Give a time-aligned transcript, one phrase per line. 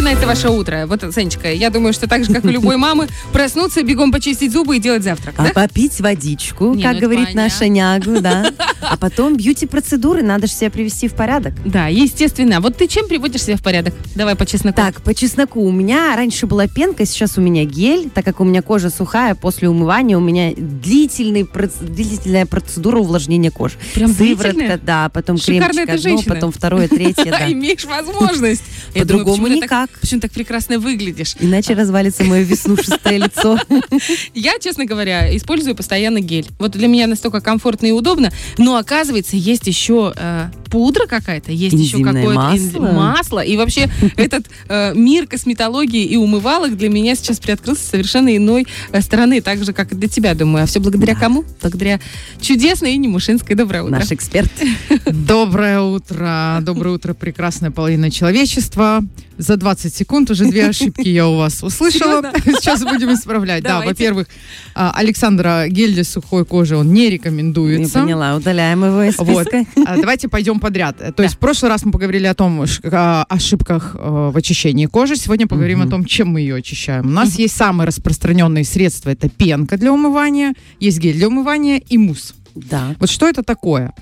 [0.04, 0.86] начинается ваше утро?
[0.88, 4.78] Вот, Санечка, я думаю, что так же, как у любой мамы, проснуться, бегом почистить зубы
[4.78, 5.50] и делать завтрак, А да?
[5.54, 7.44] попить водичку, Не, как ну это говорит понятно.
[7.44, 8.52] наша нягу, да.
[8.82, 11.54] А потом бьюти-процедуры, надо же себя привести в порядок.
[11.66, 12.60] Да, естественно.
[12.60, 13.94] Вот ты чем приводишь себя в порядок?
[14.14, 14.76] Давай по чесноку.
[14.76, 15.62] Так, по чесноку.
[15.62, 19.36] У меня раньше была пенка, сейчас у меня гель, так как у меня кожа сухая,
[19.36, 23.76] после умывания у меня длительный, проц- длительная процедура увлажнения кожи.
[23.96, 24.78] Прям Сыворотка, длительная?
[24.84, 26.36] да, потом Шикарная кремчик ты одно, женщина.
[26.36, 27.50] потом второе, третье, да.
[27.52, 28.64] Имеешь возможность.
[28.94, 29.93] Я думаю, По-другому почему ты так- никак.
[30.00, 31.36] Почему так прекрасно выглядишь?
[31.40, 33.60] Иначе развалится мое веснушистое лицо.
[34.34, 36.48] Я, честно говоря, использую постоянно гель.
[36.60, 38.32] Вот для меня настолько комфортно и удобно.
[38.58, 42.80] Но оказывается, есть еще э, пудра какая-то, есть еще какое-то масло.
[42.80, 43.40] масло.
[43.42, 48.66] И вообще этот э, мир косметологии и умывалок для меня сейчас приоткрылся с совершенно иной
[48.92, 50.64] э, стороны, так же, как и для тебя, думаю.
[50.64, 51.46] А все благодаря кому?
[51.62, 52.00] Благодаря
[52.42, 53.56] чудесной Ине Мушинской.
[53.56, 54.00] Доброе утро.
[54.00, 54.50] Наш эксперт.
[55.06, 56.58] Доброе утро.
[56.62, 59.04] Доброе утро, прекрасная половина человечества.
[59.38, 62.22] За 20 секунд уже две ошибки я у вас услышала.
[62.46, 63.64] Сейчас будем исправлять.
[63.64, 64.28] Да, во-первых,
[64.76, 68.00] а, Александра, гель для сухой кожи, он не Я рекомендуется.
[68.00, 69.66] поняла, удаляем его из списка.
[69.86, 71.16] А, Давайте пойдем подряд.
[71.16, 75.18] То есть в прошлый раз мы поговорили о том, о ошибках э, в очищении кожи.
[75.18, 77.06] Сегодня поговорим о том, чем мы ее очищаем.
[77.06, 79.10] У нас есть самые распространенные средства.
[79.10, 82.34] Это пенка для умывания, есть гель для умывания и мусс.
[82.56, 82.96] Да.
[83.00, 83.94] Вот что это такое?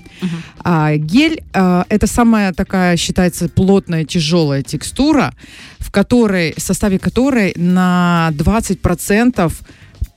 [0.62, 5.32] А, гель а, это самая такая считается плотная тяжелая текстура,
[5.78, 9.52] в которой в составе которой на 20%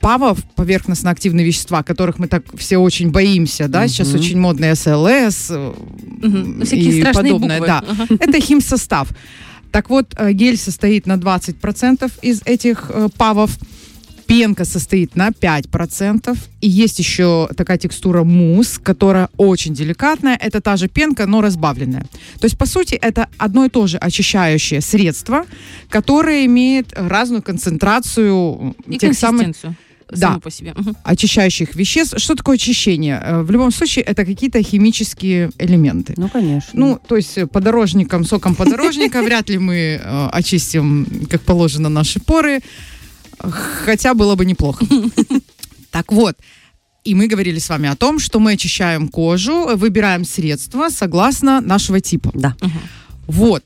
[0.06, 4.20] ПАВов, поверхностно-активные вещества, которых мы так все очень боимся, да, сейчас Мгм.
[4.20, 5.50] очень модные СЛС
[6.22, 6.64] Мгм.
[6.64, 7.66] Всякие и подобное, буквы.
[7.66, 7.84] да.
[7.88, 8.06] Ага.
[8.20, 9.08] Это химсостав.
[9.72, 13.58] Так вот, э, гель состоит на 20% из этих э, ПАВов,
[14.28, 20.76] пенка состоит на 5%, и есть еще такая текстура мусс, которая очень деликатная, это та
[20.76, 22.06] же пенка, но разбавленная.
[22.40, 25.46] То есть, по сути, это одно и то же очищающее средство,
[25.88, 29.48] которое имеет разную концентрацию И тех самых
[30.06, 30.20] консистенцию.
[30.20, 30.26] Да.
[30.28, 30.74] Само по себе.
[31.04, 32.18] Очищающих веществ.
[32.18, 33.20] Что такое очищение?
[33.24, 36.14] Э, В любом случае, это какие-то химические элементы.
[36.16, 36.70] Ну, конечно.
[36.72, 42.20] Ну, то есть э, подорожником, соком подорожника вряд ли мы э, очистим, как положено, наши
[42.20, 42.60] поры.
[43.84, 44.84] Хотя было бы неплохо.
[45.90, 46.36] Так вот,
[47.04, 52.00] и мы говорили с вами о том, что мы очищаем кожу, выбираем средства согласно нашего
[52.00, 52.30] типа.
[52.34, 52.54] Да.
[53.26, 53.64] Вот.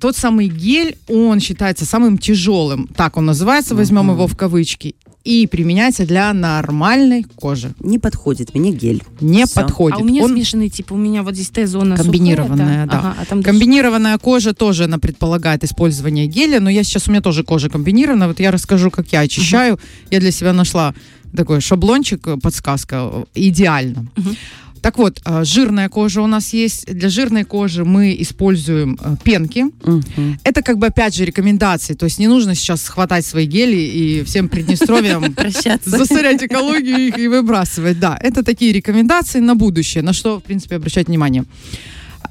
[0.00, 4.12] Тот самый гель, он считается самым тяжелым, так он называется, возьмем Мгм.
[4.12, 4.94] его в кавычки,
[5.24, 7.72] и применяется для нормальной кожи.
[7.80, 9.02] Не подходит мне гель.
[9.20, 9.54] Не Всё.
[9.60, 9.98] подходит.
[9.98, 10.92] А у меня Он- смешанный тип.
[10.92, 12.98] У меня вот здесь Т-зона Комбинированная, сухая, да.
[12.98, 17.10] Ага, а там дальше- Комбинированная кожа тоже она предполагает использование геля, но я сейчас у
[17.10, 18.28] меня тоже кожа комбинированная.
[18.28, 19.78] Вот я расскажу, как я очищаю.
[20.10, 20.94] Я для себя нашла
[21.36, 24.06] такой шаблончик, подсказка, э, идеально.
[24.16, 24.36] Мгм.
[24.82, 26.86] Так вот, э, жирная кожа у нас есть.
[26.86, 29.66] Для жирной кожи мы используем э, пенки.
[29.84, 30.38] Мгм.
[30.44, 31.94] Это как бы опять же рекомендации.
[31.94, 35.34] То есть не нужно сейчас хватать свои гели и всем Приднестровьям
[35.84, 38.00] засорять экологию и выбрасывать.
[38.00, 41.44] Да, это такие рекомендации на будущее, на что, в принципе, обращать внимание.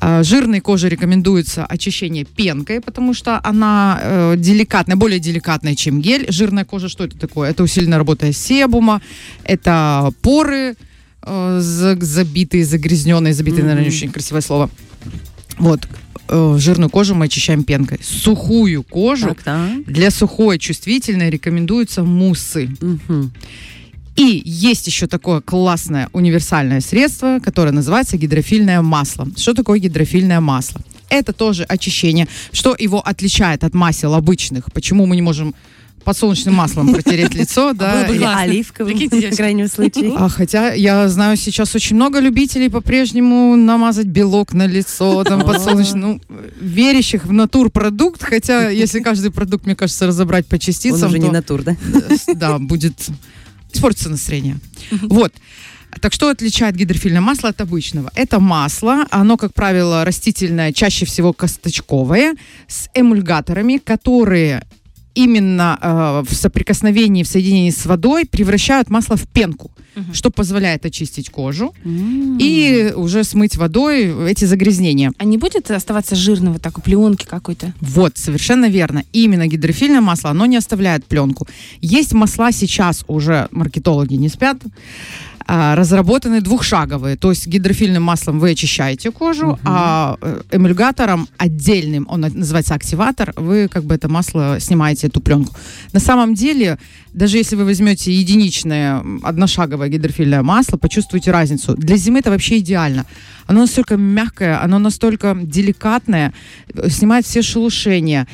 [0.02, 6.26] А, Жирной коже рекомендуется очищение пенкой, потому что она э, деликатная, более деликатная, чем гель.
[6.30, 7.50] Жирная кожа, что это такое?
[7.50, 9.02] Это усиленная работа себума,
[9.44, 10.76] это поры
[11.24, 13.98] э, за- забитые, загрязненные, забитые, наверное, не Мгм.
[13.98, 14.70] очень красивое слово.
[15.58, 15.88] Вот,
[16.30, 18.00] э, жирную кожу мы очищаем пенкой.
[18.04, 19.70] Сухую кожу Так, да.
[19.88, 22.70] для сухой, чувствительной рекомендуются муссы.
[22.82, 23.32] Мгм.
[24.16, 29.28] И есть еще такое классное универсальное средство, которое называется гидрофильное масло.
[29.38, 30.82] Что такое гидрофильное масло?
[31.10, 32.28] Это тоже очищение.
[32.52, 34.72] Что его отличает от масел обычных?
[34.74, 35.56] Почему мы не можем
[36.10, 38.04] подсолнечным маслом протереть лицо, да?
[38.40, 40.16] оливковым, в крайнем случае.
[40.18, 46.00] А, хотя я знаю сейчас очень много любителей по-прежнему намазать белок на лицо, там подсолнечный,
[46.00, 46.22] ну,
[46.60, 51.30] верящих в натурпродукт, хотя если каждый продукт, мне кажется, разобрать по Он частицам, уже не
[51.30, 51.78] натур, да?
[52.34, 52.96] Да, будет
[53.72, 54.58] испортится настроение.
[55.04, 55.32] Вот.
[56.02, 58.12] Так что отличает гидрофильное масло от обычного?
[58.16, 62.34] Это масло, оно, как правило, растительное, чаще всего косточковое,
[62.68, 64.64] с эмульгаторами, которые
[65.16, 70.14] именно э, в соприкосновении, в соединении с водой превращают масло в пенку, Мгм.
[70.14, 72.38] что позволяет очистить кожу М.
[72.40, 75.12] и уже смыть водой эти загрязнения.
[75.18, 77.74] А не будет оставаться жирного такой пленки какой-то?
[77.82, 79.04] Вот, совершенно верно.
[79.14, 81.48] Именно гидрофильное масло, оно не оставляет пленку.
[81.82, 84.58] Есть масла сейчас уже, маркетологи не спят,
[85.50, 87.16] разработаны двухшаговые.
[87.16, 93.68] То есть гидрофильным маслом вы очищаете кожу, а э, эмульгатором отдельным, он называется активатор, вы
[93.68, 95.56] как бы это масло снимаете, эту пленку.
[95.92, 96.78] На самом деле,
[97.14, 101.76] даже если вы возьмете единичное одношаговое гидрофильное масло, почувствуете разницу.
[101.76, 103.06] Для зимы это вообще идеально.
[103.48, 106.34] Оно настолько мягкое, оно настолько деликатное,
[106.72, 108.28] э, снимает все шелушения.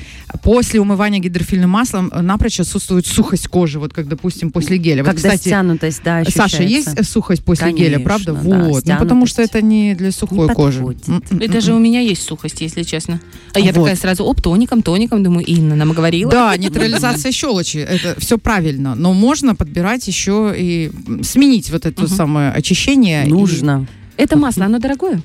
[0.43, 5.03] После умывания гидрофильным маслом э, напрочь отсутствует сухость кожи, вот как, допустим, после геля.
[5.03, 6.57] Вот, Когда кстати, стянутость, да, ощущается.
[6.57, 8.33] Саша, есть э, сухость после геля, правда?
[8.33, 8.85] Конечно, да, вот.
[8.85, 10.79] ну, потому что это не для сухой Не кожи.
[10.79, 11.07] подходит.
[11.07, 11.37] М-м-м.
[11.39, 13.21] И даже у меня есть сухость, если честно.
[13.53, 13.75] А я Вот.
[13.75, 16.29] такая сразу, оп, тоником, тоником, думаю, Инна нам говорила.
[16.29, 20.91] Да, нейтрализация щелочи, это все правильно, но можно подбирать еще и
[21.23, 22.09] сменить вот это Мгм.
[22.11, 23.25] самое очищение.
[23.27, 23.87] и- Нужно.
[24.17, 25.21] Это масло, оно дорогое?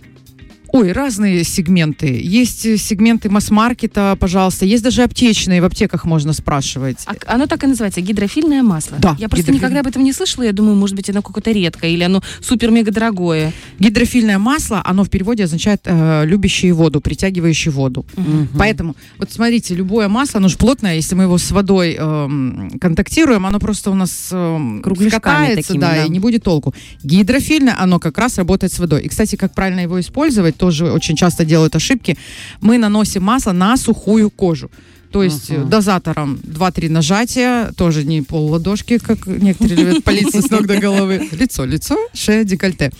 [0.72, 2.20] Ой, разные сегменты.
[2.22, 4.66] Есть э, сегменты масс-маркета, пожалуйста.
[4.66, 6.98] Есть даже аптечные, в аптеках можно спрашивать.
[7.06, 8.98] А оно так и называется, гидрофильное масло.
[9.00, 10.44] Да, Я просто никогда об этом не слышала.
[10.44, 13.52] Я думаю, может быть, оно какое-то редкое, или оно супер-мега дорогое.
[13.80, 18.06] Гидрофильное масло, оно в переводе означает э, любящее воду, притягивающее воду.
[18.16, 18.50] Мгм.
[18.56, 23.44] Поэтому, вот смотрите, любое масло, оно же плотное, если мы его с водой эм, контактируем,
[23.44, 26.04] оно просто у нас эм, Кругляшками скатается, такими, да, да.
[26.04, 26.74] и не будет толку.
[27.02, 29.02] Гидрофильное, оно как раз работает с водой.
[29.02, 32.16] И, кстати, как правильно его использовать, тоже очень часто делают ошибки.
[32.60, 34.70] Мы наносим масло на сухую кожу.
[35.10, 40.50] То есть э, дозатором 2-3 нажатия, тоже не пол ладошки, как некоторые любят палиться с
[40.50, 41.28] ног до головы.
[41.32, 42.92] Лицо, лицо, шея, декольте.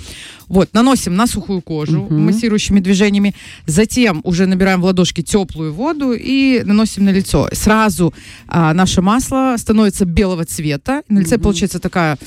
[0.48, 2.24] Вот, наносим на сухую кожу Мгм.
[2.26, 3.34] массирующими движениями.
[3.66, 7.48] Затем уже набираем в ладошки теплую воду и наносим на лицо.
[7.52, 8.12] Сразу
[8.48, 11.02] а, наше масло становится белого цвета.
[11.08, 11.42] На лице Мгм.
[11.44, 12.18] получается такая,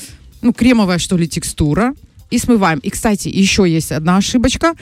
[0.42, 1.94] ну, кремовая, что ли, текстура.
[2.34, 2.80] И смываем.
[2.80, 4.74] И, кстати, еще есть одна ошибочка,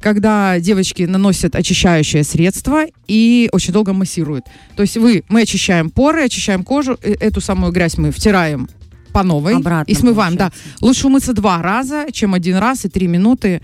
[0.00, 4.44] когда девочки наносят очищающее средство и очень долго массируют.
[4.76, 8.68] То есть вы, мы очищаем поры, очищаем кожу, э, эту самую грязь мы втираем
[9.12, 10.36] по новой Обратно и смываем.
[10.36, 13.60] Да, лучше умыться два раза, чем один раз и три минуты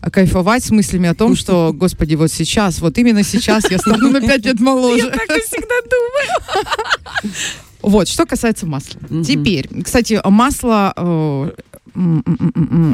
[0.00, 4.10] а, кайфовать с мыслями о том, что, господи, вот сейчас, вот именно сейчас я стану
[4.10, 5.10] на пять лет моложе.
[5.10, 7.34] Так и всегда думаю.
[7.82, 9.00] Вот, что касается масла.
[9.10, 9.22] Мгм.
[9.22, 11.50] Теперь, кстати, масло э,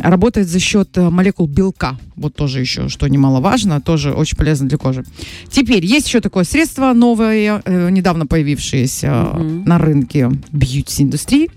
[0.03, 1.99] работает за счет э, молекул белка.
[2.17, 5.05] Вот тоже еще, что немаловажно, тоже очень полезно для кожи.
[5.51, 9.65] Теперь, есть еще такое средство новое, э, недавно появившееся Мгм.
[9.65, 11.51] на рынке бьюти-индустрии.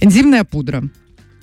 [0.00, 0.84] Энзимная пудра.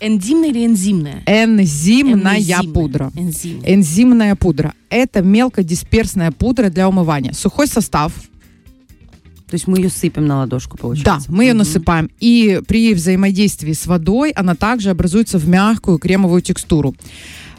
[0.02, 1.24] Энзимное или энзимное?
[1.26, 2.74] Энзимная Энзимное.
[2.74, 3.12] пудра.
[3.16, 3.74] Энзимное.
[3.74, 4.74] Энзимная пудра.
[4.90, 7.32] Это мелкодисперсная пудра для умывания.
[7.34, 8.12] Сухой состав,
[9.54, 11.32] То есть мы ее сыпем на ладошку, Да, получается.
[11.32, 12.10] мы ее насыпаем.
[12.20, 16.96] И при взаимодействии с водой она также образуется в мягкую кремовую текстуру.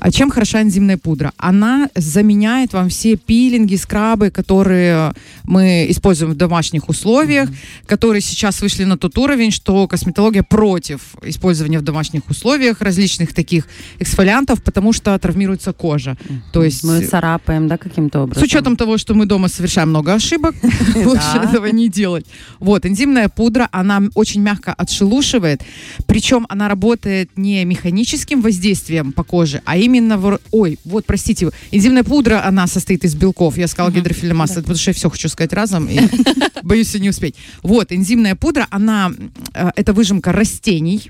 [0.04, 1.32] А чем хороша энзимная пудра?
[1.38, 5.14] Она заменяет вам все пилинги, скрабы, которые
[5.44, 7.48] мы используем в домашних условиях,
[7.86, 13.66] которые сейчас вышли на тот уровень, что косметология против использования в домашних условиях различных таких
[13.98, 16.18] эксфолиантов, потому что травмируется кожа.
[16.52, 18.42] То есть Мы царапаем, да, каким-то с образом?
[18.42, 20.54] учетом того, что мы дома совершаем много ошибок,
[20.96, 22.26] лучше этого не делать.
[22.60, 25.62] Вот, энзимная пудра, она очень мягко отшелушивает,
[26.06, 29.93] причем она работает не механическим воздействием по коже, а именно...
[30.00, 33.56] вор- Ой, вот, простите, энзимная пудра, она состоит из белков.
[33.58, 34.00] Я сказала Мгм.
[34.00, 35.98] гидрофильное масло, потому что я все хочу сказать разом, и
[36.62, 37.34] боюсь не успеть.
[37.62, 39.10] Вот, энзимная пудра, она...
[39.54, 41.08] э, Это выжимка растений,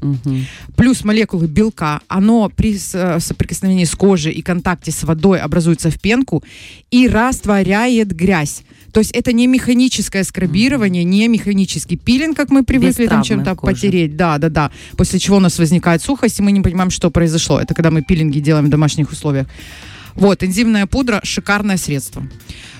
[0.76, 6.00] плюс молекулы белка, оно при э, соприкосновении с кожей и контакте с водой образуется в
[6.00, 6.42] пенку
[6.90, 8.62] и растворяет грязь.
[8.92, 13.74] То есть это не механическое скрабирование, не механический пилинг, как мы привыкли там чем-то кожи.
[13.74, 14.16] потереть.
[14.16, 14.70] Да, да, да.
[14.96, 17.58] После чего у нас возникает сухость, и мы не понимаем, что произошло.
[17.60, 19.46] Это когда мы пилинги делаем в домашних условиях.
[20.14, 22.26] Вот, энзимная пудра– шикарное средство.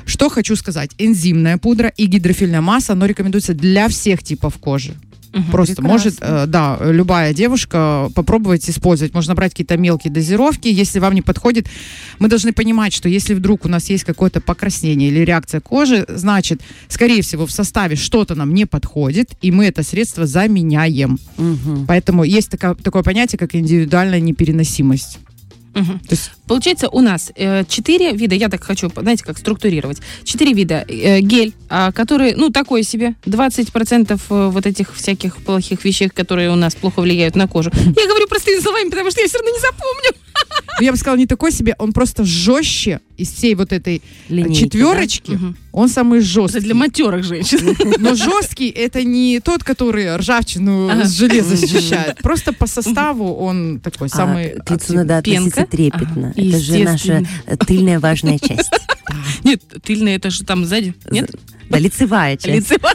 [0.06, 0.90] Что хочу сказать.
[0.98, 4.94] Энзимная пудра и гидрофильная масса, оно рекомендуется для всех типов кожи.
[5.34, 5.50] Мгм.
[5.50, 5.92] Просто Прекрасно.
[5.92, 9.14] может, э, да, любая девушка попробовать использовать.
[9.14, 10.68] Можно брать какие-то мелкие дозировки.
[10.68, 11.66] Если вам не подходит,
[12.20, 16.62] мы должны понимать, что если вдруг у нас есть какое-то покраснение или реакция кожи, значит,
[16.88, 21.18] скорее всего, в составе что-то нам не подходит, и мы это средство заменяем.
[21.36, 21.86] Мгм.
[21.88, 25.18] Поэтому есть такое, такое понятие, как индивидуальная непереносимость.
[25.74, 29.98] То есть Получается, у нас э, четыре вида, я так хочу, знаете, как структурировать.
[30.24, 30.84] Четыре вида.
[30.88, 36.50] Э, гель, а, который, ну, такой себе, 20% э, вот этих всяких плохих вещей, которые
[36.50, 37.70] у нас плохо влияют на кожу.
[37.74, 40.23] Я говорю простыми словами, потому что я все равно не запомню.
[40.78, 44.60] Ну, я бы сказала, не такой себе, он просто жестче из всей вот этой Линейки,
[44.64, 45.30] четверочки.
[45.32, 45.56] Мгм.
[45.72, 46.60] Он самый Это жесткий.
[46.60, 47.76] для матерых женщин.
[48.00, 51.04] Но жесткий это не тот, который ржавчину Ага.
[51.04, 52.18] с железа защищает.
[52.22, 54.96] Просто по составу он такой А, самый к лицу активный.
[55.04, 56.32] надо относиться трепетно.
[56.36, 58.72] Ага, Это же наша э, тыльная важная часть.
[59.44, 60.94] Нет, тыльная это же там сзади.
[61.10, 61.30] Нет?
[61.70, 62.70] Да, лицевая часть.
[62.70, 62.94] Лицевая.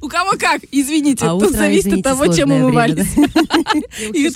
[0.00, 3.06] У кого как, извините, А тут утро, зависит от того, чем умывались.
[4.14, 4.30] И.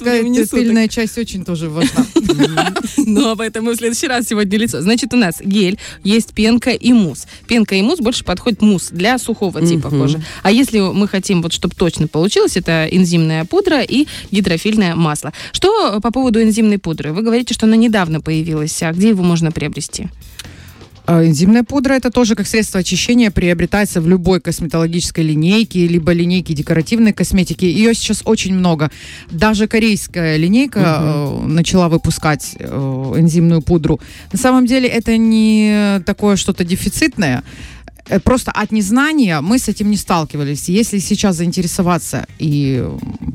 [0.45, 2.07] Тыльная часть очень тоже важна.
[2.97, 4.81] Но об этом мы в следующий раз сегодня лицо.
[4.81, 7.27] Значит, у нас гель, есть пенка и мусс.
[7.47, 10.23] Пенка и мусс больше подходит мусс для сухого типа кожи.
[10.43, 15.33] А если мы хотим, вот чтобы точно получилось, это энзимная пудра и гидрофильное масло.
[15.53, 17.13] Что по поводу энзимной пудры?
[17.13, 18.83] Вы говорите, что она недавно появилась.
[18.83, 20.09] А где его можно приобрести?
[21.09, 26.53] А, Энзимная пудра это тоже как средство очищения приобретается в любой косметологической линейке, либо линейке
[26.53, 27.65] декоративной косметики.
[27.65, 28.91] Ее сейчас очень много.
[29.31, 34.01] Даже корейская линейка э, начала выпускать э, энзимную пудру.
[34.33, 37.43] На самом деле это не такое что-то дефицитное.
[38.09, 40.69] Э, Просто от незнания мы с этим не сталкивались.
[40.69, 42.87] Если сейчас заинтересоваться и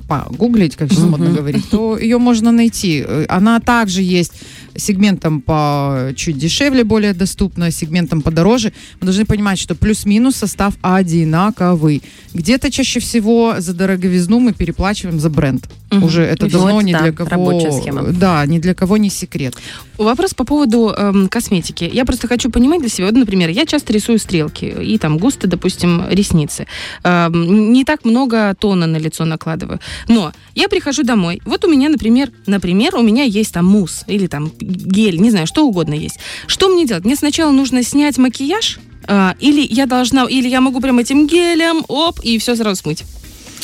[0.07, 3.03] погуглить, как сейчас модно говорить, то ее можно найти.
[3.29, 4.33] Она также есть
[4.75, 8.73] сегментом по чуть дешевле, более доступно, сегментом подороже.
[8.99, 12.01] Мы должны понимать, что плюс-минус состав одинаковый.
[12.33, 15.67] Где-то чаще всего за дороговизну мы переплачиваем за бренд.
[15.93, 16.03] Мгм.
[16.03, 17.51] Уже это давно это ни да, для кого...
[18.12, 19.55] Да, ни для кого не секрет.
[19.97, 21.89] Вопрос по поводу эм, косметики.
[21.91, 23.07] Я просто хочу понимать для себя.
[23.07, 26.65] Вот, например, я часто рисую стрелки и там густо, допустим, ресницы.
[27.03, 29.79] Эм, не так много тона на лицо накладываю.
[30.07, 31.41] Но я прихожу домой.
[31.45, 35.47] Вот у меня, например, например, у меня есть там мусс или там гель, не знаю,
[35.47, 36.19] что угодно есть.
[36.47, 37.05] Что мне делать?
[37.05, 41.83] Мне сначала нужно снять макияж, а, или я должна, или я могу прям этим гелем,
[41.88, 43.03] оп, и все сразу смыть.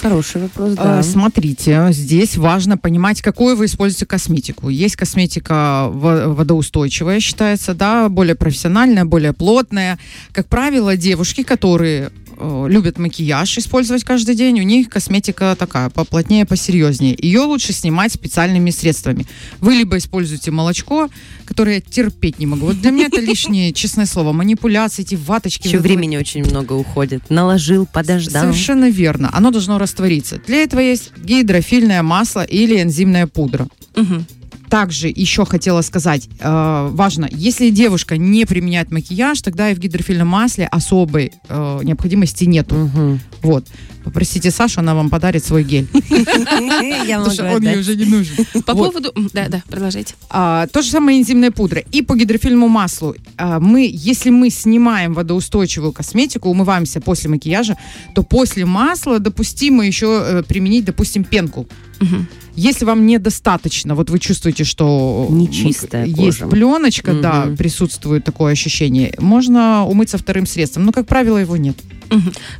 [0.02, 1.04] Хороший вопрос, А, да.
[1.04, 4.70] Смотрите, здесь важно понимать, какую вы используете косметику.
[4.70, 10.00] Есть косметика во- водоустойчивая, считается, да, более профессиональная, более плотная.
[10.32, 16.46] Как правило, девушки, которые э, любят макияж использовать каждый день, у них косметика такая, поплотнее,
[16.46, 17.16] посерьезнее.
[17.18, 19.26] Ее лучше снимать специальными средствами.
[19.60, 21.10] Вы либо используете молочко,
[21.46, 22.68] которое я терпеть не могу.
[22.68, 25.68] Вот для меня это лишнее, честное слово, манипуляции, эти ваточки.
[25.68, 27.30] Еще времени очень много уходит.
[27.30, 28.44] Наложил, подождал.
[28.44, 29.30] Совершенно верно.
[29.34, 30.42] Оно должно раствориться.
[30.48, 33.68] Для этого есть гидрофильное масло или энзимная пудра.
[33.96, 34.26] Мгм.
[34.70, 40.28] Также еще хотела сказать, э, важно, если девушка не применяет макияж, тогда и в гидрофильном
[40.28, 42.76] масле особой э, необходимости нету.
[42.76, 43.20] Мгм.
[43.42, 43.66] Вот.
[44.04, 45.88] Попросите Сашу, она вам подарит свой гель.
[45.94, 48.46] Потому что он ей уже не нужен.
[48.66, 49.14] По поводу...
[49.34, 50.16] Да, да, продолжайте.
[50.30, 51.84] А, то же самое энзимная пудра.
[51.92, 53.16] И по гидрофильному маслу.
[53.38, 57.78] А, мы, если мы снимаем водоустойчивую косметику, умываемся после макияжа,
[58.16, 61.68] то после масла допустимо еще э, применить, допустим, пенку.
[62.00, 62.28] Мгм.
[62.56, 66.48] Если вам недостаточно, вот вы чувствуете, что Нечистая есть кожа.
[66.48, 67.58] пленочка, да, Мгм.
[67.58, 70.86] присутствует такое ощущение, можно умыться вторым средством.
[70.86, 71.78] Но, как правило, его нет.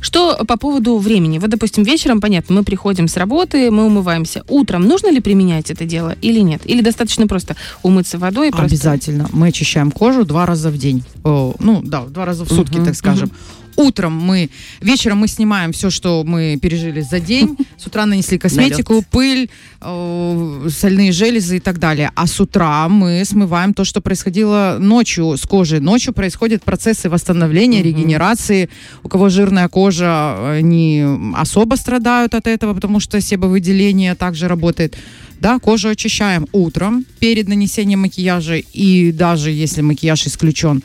[0.00, 1.38] Что по поводу времени?
[1.38, 4.44] Вот, допустим, вечером, понятно, мы приходим с работы, мы умываемся.
[4.48, 6.62] Утром нужно ли применять это дело или нет?
[6.64, 8.66] Или достаточно просто умыться водой и просто...
[8.76, 9.28] Обязательно.
[9.32, 11.02] Мы очищаем кожу два раза в день.
[11.24, 13.32] О, ну, да, два раза в сутки, Мгм, так скажем.
[13.76, 14.50] Утром мы,
[14.80, 17.56] вечером мы снимаем все, что мы пережили за день.
[17.76, 19.50] С утра нанесли косметику, пыль,
[19.80, 22.10] э, сольные железы и так далее.
[22.14, 25.80] А с утра мы смываем то, что происходило ночью с кожей.
[25.80, 28.68] Ночью происходят процессы восстановления, регенерации.
[29.02, 34.96] У кого жирная кожа, они особо страдают от этого, потому что себовыделение также работает.
[35.40, 40.82] Да, кожу очищаем утром перед нанесением макияжа и даже если макияж исключен.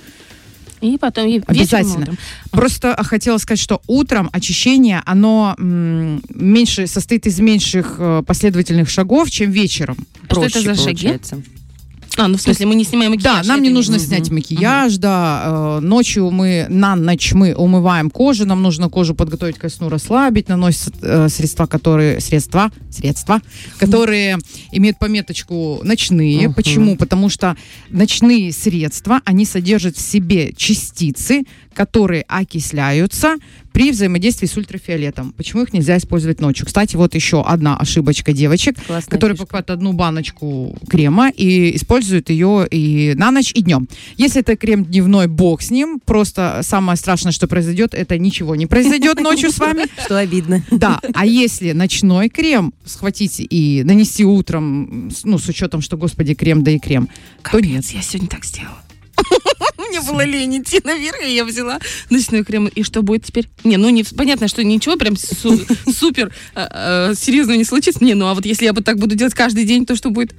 [0.86, 2.02] И потом и Обязательно.
[2.02, 2.18] утром.
[2.52, 9.30] Просто хотела сказать, что утром очищение, оно м, меньше состоит из меньших э, последовательных шагов,
[9.32, 9.98] чем вечером.
[10.30, 11.20] А что это за шаги?
[12.18, 13.46] А, ну в смысле, мы не снимаем макияж.
[13.46, 14.06] Да, нам не нужно Мгм.
[14.06, 15.44] снять макияж, да.
[15.46, 20.48] э, Ночью мы, на ночь мы умываем кожу, нам нужно кожу подготовить ко сну, расслабить,
[20.48, 23.42] наносят э, средства, которые, средства, средства,
[23.78, 24.38] которые
[24.72, 26.50] имеют пометочку ночные.
[26.50, 26.96] Почему?
[26.96, 27.56] Потому что
[27.90, 31.44] ночные средства, они содержат в себе частицы,
[31.76, 33.36] которые окисляются
[33.74, 35.34] при взаимодействии с ультрафиолетом.
[35.36, 36.66] Почему их нельзя использовать ночью?
[36.66, 39.46] Кстати, вот еще одна ошибочка девочек Классная которые фишка.
[39.46, 43.88] покупают одну баночку крема и используют ее и на ночь, и днем.
[44.18, 46.00] Если это крем дневной, бог с ним.
[46.06, 49.84] Просто самое страшное, что произойдет, это ничего не произойдет ночью с вами.
[50.06, 50.64] Что обидно.
[50.72, 56.34] Да, а если ночной крем схватить и нанести утром, с- ну, с учетом, что, господи,
[56.34, 57.10] крем, да и крем,
[57.52, 57.84] то нет.
[57.84, 58.78] Капец, я сегодня так сделала.
[59.78, 61.80] Мне было лень идти наверх, и я взяла
[62.10, 62.68] ночной крем.
[62.68, 63.48] И что будет теперь?
[63.64, 66.68] Не, ну не, понятно, что ничего прям су- супер э,
[67.12, 68.04] э, серьезного не случится.
[68.04, 70.34] Не, ну а вот если я вот так буду делать каждый день, то что будет?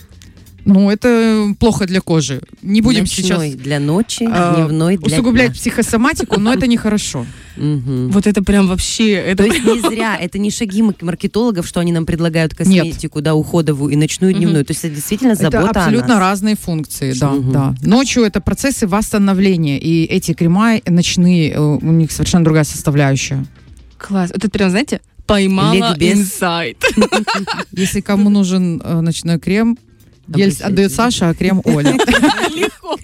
[0.66, 2.40] Ну, это плохо для кожи.
[2.60, 5.60] Не будем Ночной сейчас для ночи, а, дневной для усугублять дня.
[5.60, 7.24] психосоматику, но это нехорошо.
[7.56, 9.12] Вот это прям вообще...
[9.12, 9.44] Это...
[9.44, 13.36] То есть не зря, это не шаги мар- маркетологов, что они нам предлагают косметику, да,
[13.36, 14.64] уходовую и ночную, и дневную.
[14.64, 17.74] То есть это действительно Это забота о абсолютно разные функции, да, да.
[17.82, 23.46] Ночью это процессы восстановления, и эти крема ночные, э, у них совершенно другая составляющая.
[23.98, 24.30] Класс.
[24.34, 26.82] Вот это прям, знаете, поймала инсайт.
[27.72, 29.78] Если кому нужен э, ночной крем,
[30.28, 31.92] гель отдает Саша, а крем Оля.
[32.54, 32.96] Легко.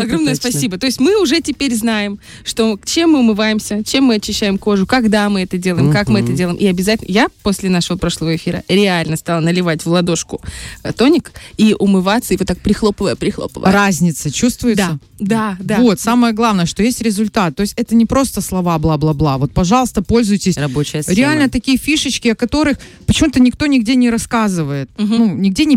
[0.00, 0.78] Огромное спасибо.
[0.78, 5.28] То есть мы уже теперь знаем, что чем мы умываемся, чем мы очищаем кожу, когда
[5.28, 6.56] мы это делаем, как мы это делаем.
[6.56, 10.40] И обязательно, я после нашего прошлого эфира реально стала наливать в ладошку
[10.82, 13.72] э, тоник и умываться, и вот так прихлопывая, прихлопывая.
[13.72, 14.98] Разница чувствуется?
[15.18, 15.80] Да, да, да.
[15.80, 17.56] Вот, самое главное, что есть результат.
[17.56, 19.38] То есть это не просто слова бла-бла-бла.
[19.38, 20.56] Вот, пожалуйста, пользуйтесь.
[20.56, 21.16] Рабочая схема.
[21.16, 24.90] Реально такие фишечки, о которых почему-то никто нигде не рассказывает.
[24.98, 25.76] Ну, нигде не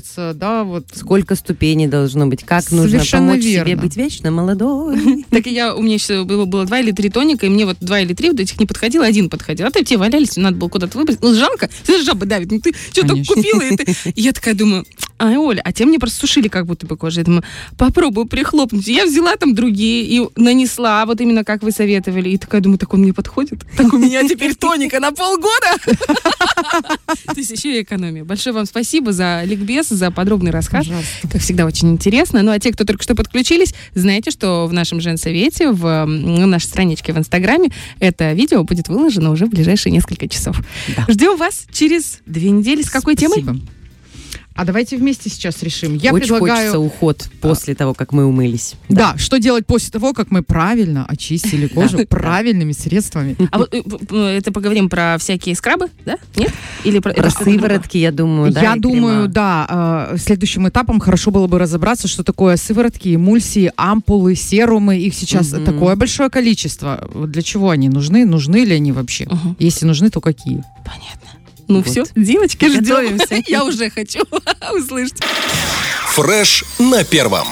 [0.00, 0.86] пишется, да, вот.
[0.94, 3.82] Сколько ступеней должно быть, как нужно Совершенно помочь себе верно.
[3.82, 5.24] быть вечно молодой.
[5.30, 8.00] Так я, у меня еще было, было два или три тоника, и мне вот два
[8.00, 9.66] или три вот этих не подходило, один подходил.
[9.66, 11.22] А то те валялись, надо было куда-то выбрать.
[11.22, 12.50] Ну, жалко, все жаба давит.
[12.50, 13.96] Ну, ты что-то купила, и, ты...
[14.16, 14.84] Я такая думаю,
[15.18, 17.20] а, Оля, а те мне просто сушили как будто бы кожу.
[17.20, 17.44] Я думаю,
[17.76, 18.88] попробую прихлопнуть.
[18.88, 22.30] Я взяла там другие и нанесла, вот именно как вы советовали.
[22.30, 23.60] И такая думаю, так он мне подходит?
[23.76, 25.76] Так у меня теперь тоника на полгода.
[27.26, 28.24] То есть еще и экономия.
[28.24, 30.86] Большое вам спасибо за ликбез, за подробный рассказ.
[30.86, 31.28] Пожалуйста.
[31.30, 32.42] Как всегда, очень интересно.
[32.42, 36.66] Ну, а те, кто только что подключились, знаете, что в нашем женсовете, в м, нашей
[36.66, 40.60] страничке в Инстаграме, это видео будет выложено уже в ближайшие несколько часов.
[40.96, 41.06] Да.
[41.08, 42.82] Ждем вас через две недели.
[42.82, 43.44] С какой темой?
[44.60, 45.96] А давайте вместе сейчас решим.
[45.96, 46.58] Я Очень предлагаю...
[46.58, 48.74] хочется уход после того, как мы умылись.
[48.90, 53.38] Да, что делать после того, как мы правильно очистили кожу правильными средствами.
[53.50, 56.18] А вот э, э, это поговорим про всякие скрабы, да?
[56.36, 56.52] Нет?
[56.84, 61.58] Или про, сыворотки, я думаю, да, Я думаю, да, э, следующим этапом хорошо было бы
[61.58, 64.98] разобраться, что такое сыворотки, эмульсии, ампулы, серумы.
[64.98, 67.08] Их сейчас такое большое количество.
[67.14, 68.26] Для чего они нужны?
[68.26, 69.26] Нужны ли они вообще?
[69.58, 70.62] Если нужны, то какие?
[70.84, 71.29] Понятно.
[71.70, 71.86] Ну Вот.
[71.86, 73.20] все, девочки, ждем.
[73.46, 74.22] Я уже хочу
[74.74, 75.20] услышать.
[76.14, 77.46] Фреш на первом.